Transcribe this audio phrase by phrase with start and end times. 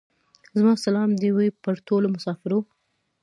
[0.57, 2.59] زما سلام دي وې پر ټولو مسافرو.